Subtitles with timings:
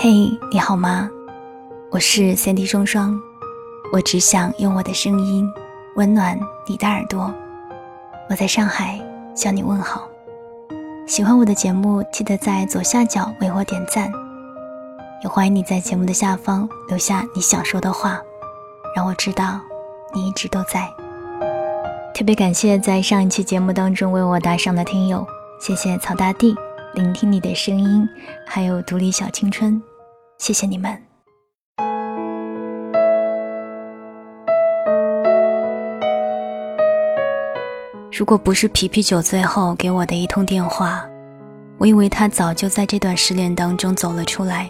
[0.00, 1.10] 嘿，你好吗？
[1.90, 3.20] 我是三 D 双双，
[3.92, 5.44] 我只想用我的声音
[5.96, 6.38] 温暖
[6.68, 7.34] 你的耳朵。
[8.30, 8.96] 我在上海
[9.34, 10.08] 向你问好。
[11.04, 14.08] 喜欢我的节目，记得在左下角为我点赞。
[15.24, 18.20] 也欢迎你在节目的下方留下你想说的话，
[18.94, 19.60] 让我知道
[20.14, 20.88] 你一直都在。
[22.14, 25.26] 特别感谢在上一期节目当中为我打赏的听友，
[25.58, 26.56] 谢谢曹大地。
[26.98, 28.08] 聆听你的声音，
[28.44, 29.80] 还有独立小青春，
[30.36, 31.00] 谢谢你们。
[38.10, 41.08] 如果不是皮皮酒醉后给我的一通电话，
[41.78, 44.68] 我以为他早就在这段失恋当中走了出来。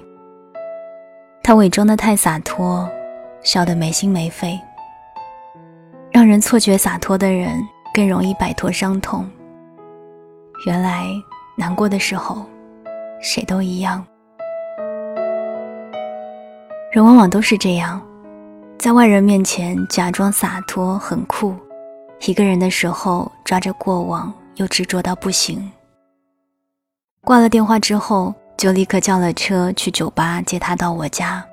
[1.42, 2.86] 他伪装的太洒脱，
[3.42, 4.60] 笑得没心没肺，
[6.12, 7.48] 让人错觉洒脱的人
[7.94, 9.26] 更容易摆脱伤痛。
[10.66, 11.06] 原来。
[11.58, 12.46] 难过的时候，
[13.20, 14.06] 谁都一样。
[16.92, 18.00] 人往往都是这样，
[18.78, 21.52] 在外人面前假装洒脱很酷，
[22.20, 25.68] 一个人的时候抓着过往又执着到不行。
[27.22, 31.44] 挂了电话之后，就立刻叫了车去酒吧接他到我家。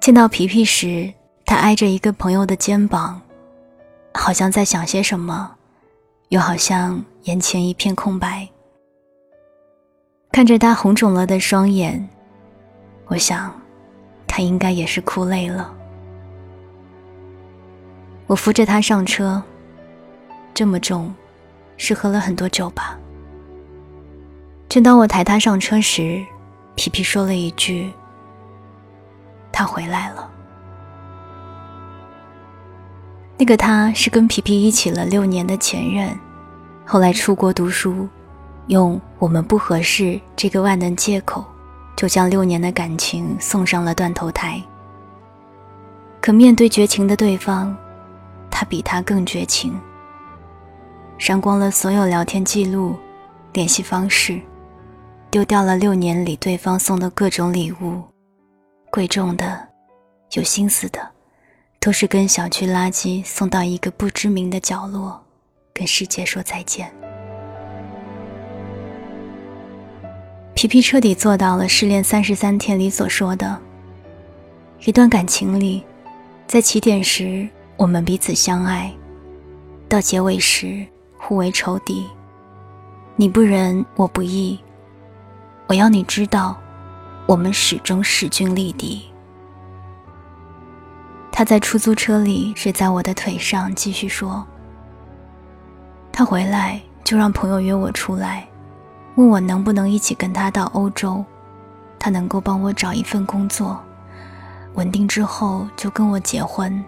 [0.00, 1.08] 见到皮皮时，
[1.44, 3.22] 他挨着一个朋友的肩膀，
[4.12, 5.52] 好像在想些什么，
[6.30, 8.48] 又好像眼前一片空白。
[10.36, 12.06] 看着他红肿了的双眼，
[13.06, 13.50] 我想，
[14.26, 15.72] 他应该也是哭累了。
[18.26, 19.42] 我扶着他上车，
[20.52, 21.10] 这么重，
[21.78, 22.98] 是喝了很多酒吧。
[24.68, 26.22] 正当我抬他上车时，
[26.74, 27.90] 皮皮说了一句
[29.50, 30.30] ：“他回来了。”
[33.40, 36.14] 那个他是跟皮皮一起了六年的前任，
[36.84, 38.06] 后来出国读书。
[38.66, 41.44] 用“我们不合适”这个万能借口，
[41.96, 44.62] 就将六年的感情送上了断头台。
[46.20, 47.76] 可面对绝情的对方，
[48.50, 49.78] 他比他更绝情。
[51.18, 52.94] 删光了所有聊天记录、
[53.52, 54.38] 联系方式，
[55.30, 58.02] 丢掉了六年里对方送的各种礼物，
[58.90, 59.66] 贵重的、
[60.32, 61.00] 有心思的，
[61.80, 65.24] 都是跟小区垃圾送到一个不知名的角落，
[65.72, 66.92] 跟世界说再见。
[70.56, 73.60] 皮皮彻底做到了《失恋三十三天》里所说的：
[74.86, 75.84] 一段感情里，
[76.46, 77.46] 在起点时
[77.76, 78.90] 我们彼此相爱，
[79.86, 80.86] 到结尾时
[81.18, 82.06] 互为仇敌。
[83.16, 84.58] 你不仁，我不义。
[85.66, 86.56] 我要你知道，
[87.26, 89.04] 我们始终势均力敌。
[91.30, 94.42] 他在出租车里睡在我的腿上，继续说：
[96.10, 98.48] 他回来就让朋友约我出来。
[99.16, 101.24] 问我能不能一起跟他到欧洲，
[101.98, 103.78] 他能够帮我找一份工作，
[104.74, 106.84] 稳定之后就跟我结婚。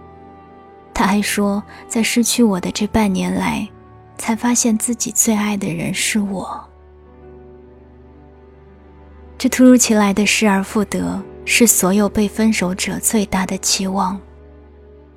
[0.95, 3.69] 他还说，在失去我的这半年来，
[4.19, 6.65] 才发现自己最爱的人是我。
[9.39, 14.21] 这突如其来的失而复得，是所有被分手者最大的期望。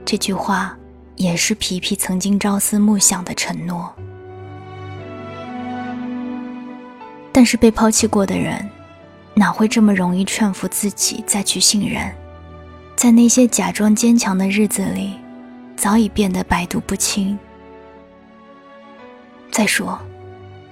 [0.06, 0.78] 这句话，
[1.16, 3.92] 也是皮皮曾经朝思暮想的承诺。
[7.42, 8.70] 但是被抛弃过的人，
[9.34, 12.14] 哪会这么容易劝服自己再去信任？
[12.96, 15.16] 在那些假装坚强的日子里，
[15.76, 17.40] 早已变得百毒不侵。
[19.50, 19.98] 再说，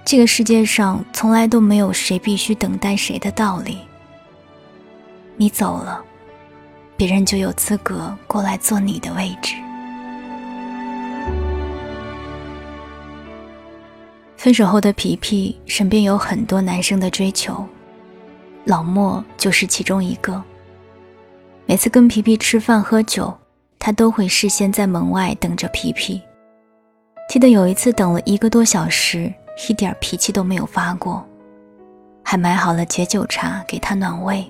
[0.05, 3.79] 这个世界上从来都没有谁必须等待谁的道理。
[5.37, 5.99] 你走了，
[6.95, 9.55] 别人就有资格过来坐你的位置。
[14.39, 17.61] 分手后的皮皮身边有很多男生的追求，
[18.63, 20.41] 老莫就是其中一个。
[21.65, 23.37] 每次跟皮皮吃饭喝酒，
[23.77, 26.21] 他都会事先在门外等着皮皮。
[27.27, 29.29] 记得有一次等了一个多小时，
[29.67, 31.21] 一点脾气都没有发过，
[32.23, 34.49] 还买好了解酒茶给他暖胃。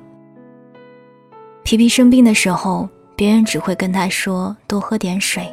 [1.63, 5.51] 皮皮生病的时候，别人只会跟他说多喝点水。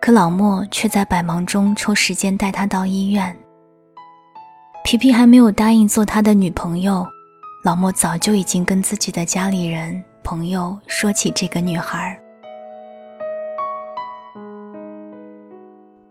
[0.00, 3.36] 可老莫却在百忙中抽时间带他到医院。
[4.82, 7.06] 皮皮还没有答应做他的女朋友，
[7.62, 12.18] 老莫早就已经跟自己的家里人、朋友说起这个女孩。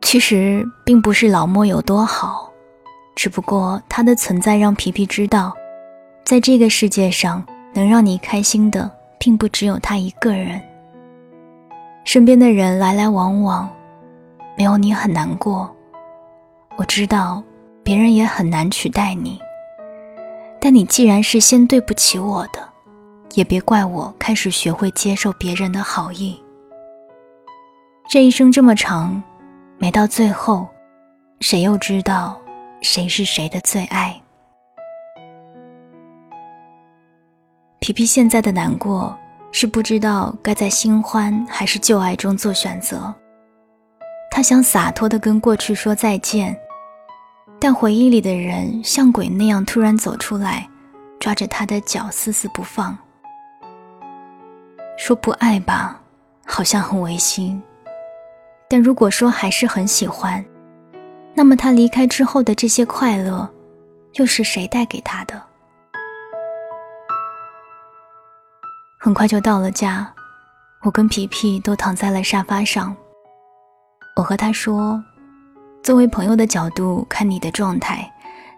[0.03, 2.47] 其实并不是老莫有多好，
[3.15, 5.51] 只不过他的存在让皮皮知道，
[6.23, 7.43] 在这个世界上
[7.73, 10.61] 能让你开心的，并不只有他一个人。
[12.05, 13.67] 身边的人来来往往。
[14.59, 15.73] 没有你很难过，
[16.75, 17.41] 我知道，
[17.81, 19.39] 别人也很难取代你。
[20.59, 22.59] 但你既然是先对不起我的，
[23.35, 26.37] 也别怪我开始学会接受别人的好意。
[28.09, 29.23] 这一生这么长，
[29.77, 30.67] 没到最后，
[31.39, 32.37] 谁又知道
[32.81, 34.21] 谁是谁的最爱？
[37.79, 39.17] 皮皮现在的难过，
[39.53, 43.15] 是不知道该在新欢还是旧爱中做选择。
[44.31, 46.57] 他想洒脱地跟过去说再见。
[47.59, 50.69] 但回忆里的人像鬼那样突然走出来，
[51.19, 52.97] 抓着他的脚死死不放。
[54.97, 55.99] 说不爱吧，
[56.45, 57.61] 好像很违心；
[58.69, 60.43] 但如果说还是很喜欢，
[61.33, 63.49] 那么他离开之后的这些快乐，
[64.13, 65.41] 又是谁带给他的？
[68.97, 70.09] 很快就到了家，
[70.83, 72.95] 我跟皮皮都躺在了沙发上。
[74.19, 75.01] 我和他说。
[75.81, 78.11] 作为朋友的角度看你的状态，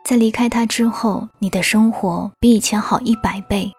[0.04, 3.72] 在离开他之后，你的生活比以前好一百倍。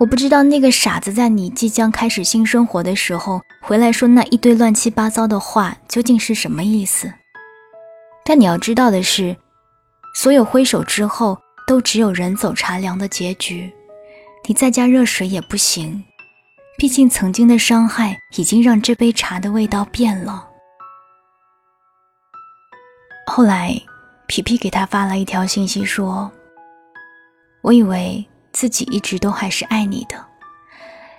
[0.00, 7.12] 我不知道那个傻子在你即将开始新生活的时候回来说那一堆乱七八糟的话究竟是什么意思。
[8.24, 9.36] 但你要知道的是，
[10.16, 13.72] 所有挥手之后都只有人走茶凉的结局。
[14.48, 16.02] 你再加热水也不行，
[16.76, 20.47] 毕竟曾经的伤害已经让这杯茶的味道变了。
[23.28, 23.78] 后来，
[24.26, 26.28] 皮皮给他发了一条信息说
[27.60, 30.16] ：“我以为自己一直都还是爱你的，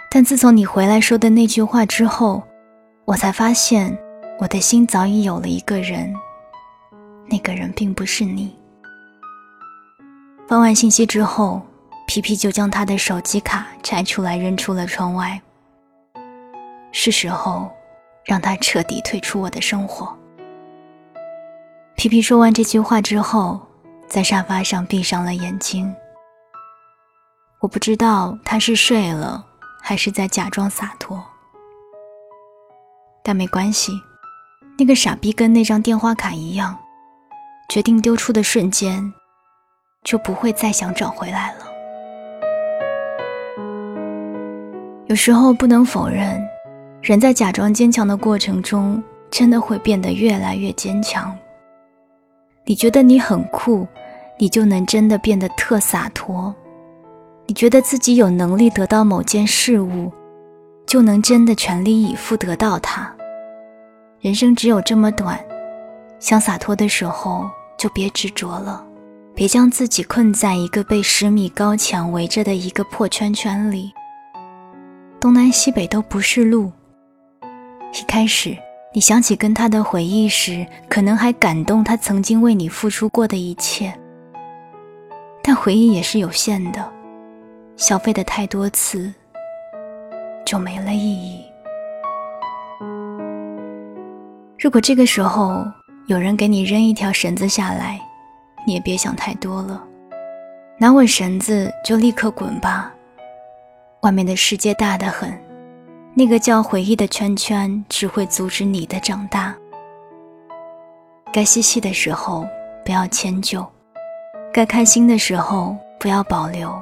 [0.10, 2.42] 但自从你回来说的那句话之后，
[3.06, 3.96] 我才发现
[4.40, 6.12] 我的心早已有了一个人，
[7.30, 8.54] 那个人并不是你。”
[10.50, 11.62] 发完信息之后，
[12.08, 15.40] 皮皮就将他的手机卡拆出来扔出了窗外。
[16.92, 17.72] 是时候，
[18.26, 20.18] 让他彻底退出我的生活。
[22.00, 23.60] 皮皮说完这句话之后，
[24.08, 25.94] 在沙发上闭上了眼睛。
[27.60, 29.46] 我不知道他是睡了，
[29.82, 31.22] 还是在假装洒脱。
[33.22, 33.92] 但没关系，
[34.78, 36.74] 那个傻逼跟那张电话卡一样，
[37.68, 39.14] 决定丢出的瞬间，
[40.06, 41.66] 就不会再想找回来了。
[45.08, 46.42] 有时候不能否认，
[47.02, 51.38] 人在假装坚强的过程中，真的会变得越来越坚强。
[52.70, 53.88] 你觉得你很酷，
[54.38, 56.54] 你就能真的变得特洒脱；
[57.48, 60.12] 你觉得自己有能力得到某件事物，
[60.86, 63.12] 就能真的全力以赴得到它。
[64.22, 65.44] 人生只有这么短，
[66.20, 68.86] 想洒脱的时候就别执着了，
[69.34, 73.92] 别将自己困在一个被十米高墙围着的一个破圈圈里。
[75.20, 76.72] 东南西北都不是路，
[78.00, 78.56] 一开始。
[78.92, 83.94] 你想起跟他的回忆时，可能还感动他曾经为你付出过的一切。
[85.44, 86.92] 但回忆也是有限的，
[87.78, 89.14] 消费的太多次，
[90.44, 91.46] 就没了意义。
[94.58, 95.64] 如果这个时候
[96.08, 98.02] 有人给你扔一条绳子下来，
[98.66, 99.84] 你也别想太多了，
[100.80, 102.92] 拿稳绳子就立刻滚吧。
[104.02, 105.32] 外面的世界大得很。
[106.20, 109.56] 那个叫回忆的圈圈，只会阻止你的长大。
[111.32, 112.46] 该嬉戏的时候
[112.84, 113.66] 不要迁就，
[114.52, 116.78] 该开心的时候不要保留，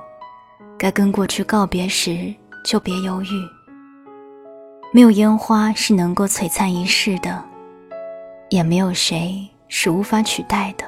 [0.75, 2.33] 该跟过去告别时
[2.65, 3.27] 就别犹豫。
[4.91, 7.45] 没有烟花是能够璀璨一世的，
[8.49, 10.85] 也没有谁是无法取代的，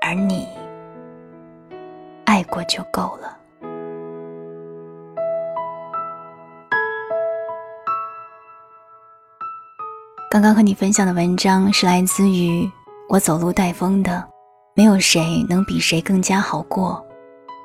[0.00, 0.46] 而你，
[2.26, 3.38] 爱过就够了。
[10.32, 12.66] 刚刚和你分享的文章是来自于
[13.06, 14.26] 我走路带风的，
[14.74, 17.04] 没有谁能比谁更加好过，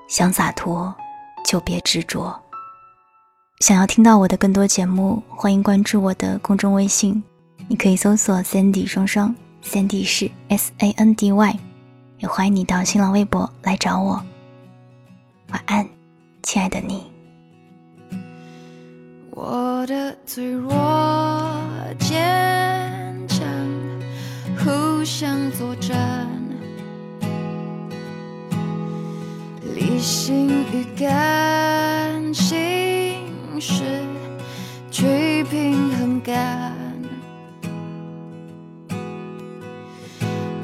[0.09, 0.93] 想洒脱
[1.45, 2.37] 就别执着。
[3.61, 7.23] 想要听到我的更多节目，欢迎关注我的公众微信，
[7.69, 9.33] 你可以搜索 Sandy 双双
[9.63, 11.59] ，Sandy 是 S A N D Y，
[12.17, 14.21] 也欢迎你到新浪微博来找我。
[15.51, 15.87] 晚安，
[16.43, 17.09] 亲爱的你。
[19.31, 20.69] 我的脆弱
[21.99, 23.45] 坚强。
[24.57, 26.27] 互相作战，
[29.75, 33.15] 理性与感性
[33.61, 33.83] 是
[34.91, 36.73] 去平衡感，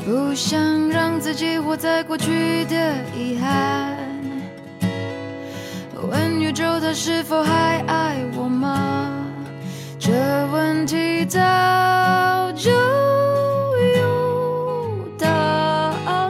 [0.05, 3.96] 不想让自己活在过去的遗憾。
[6.12, 9.12] 问宇宙它是否还爱我吗？
[10.05, 10.12] 这
[10.48, 11.39] 问题早
[12.57, 12.69] 就
[13.95, 16.29] 有答案。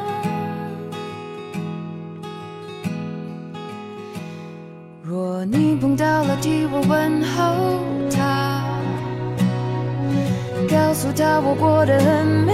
[5.01, 7.79] 若你碰到了替我问候
[8.15, 8.63] 他
[10.69, 12.52] 告诉他我过得很美。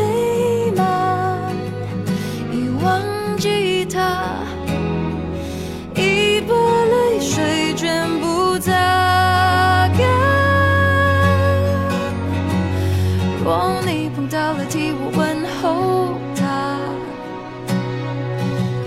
[14.69, 16.77] 替我问候他，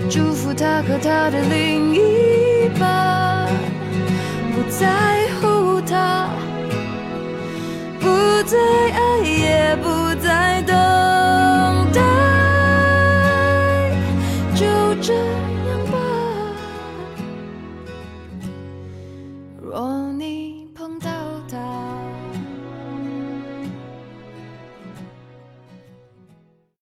[0.09, 3.47] 祝福他和他的另一半，
[4.53, 6.29] 不在乎他，
[7.99, 8.07] 不
[8.43, 8.57] 再
[8.93, 10.02] 爱也不。